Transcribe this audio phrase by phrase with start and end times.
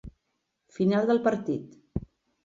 [0.77, 1.77] Final del partit.